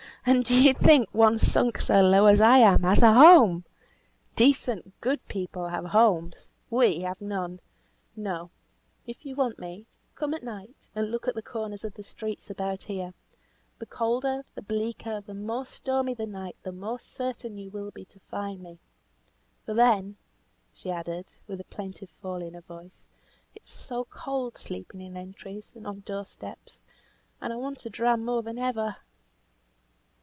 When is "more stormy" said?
15.33-16.13